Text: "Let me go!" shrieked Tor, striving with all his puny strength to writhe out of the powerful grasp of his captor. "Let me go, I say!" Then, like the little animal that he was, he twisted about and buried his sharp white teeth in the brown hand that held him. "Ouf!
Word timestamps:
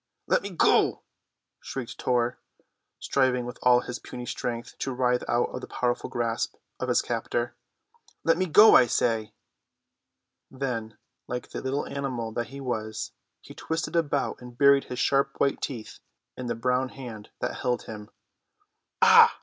"Let 0.25 0.41
me 0.41 0.49
go!" 0.49 1.03
shrieked 1.59 1.99
Tor, 1.99 2.39
striving 2.97 3.45
with 3.45 3.59
all 3.61 3.81
his 3.81 3.99
puny 3.99 4.25
strength 4.25 4.75
to 4.79 4.91
writhe 4.91 5.23
out 5.29 5.49
of 5.53 5.61
the 5.61 5.67
powerful 5.67 6.09
grasp 6.09 6.55
of 6.79 6.89
his 6.89 7.03
captor. 7.03 7.55
"Let 8.23 8.35
me 8.39 8.47
go, 8.47 8.73
I 8.75 8.87
say!" 8.87 9.35
Then, 10.49 10.97
like 11.27 11.49
the 11.51 11.61
little 11.61 11.85
animal 11.85 12.31
that 12.31 12.47
he 12.47 12.59
was, 12.59 13.11
he 13.41 13.53
twisted 13.53 13.95
about 13.95 14.41
and 14.41 14.57
buried 14.57 14.85
his 14.85 14.97
sharp 14.97 15.39
white 15.39 15.61
teeth 15.61 15.99
in 16.35 16.47
the 16.47 16.55
brown 16.55 16.89
hand 16.89 17.29
that 17.39 17.57
held 17.57 17.83
him. 17.83 18.09
"Ouf! 19.03 19.39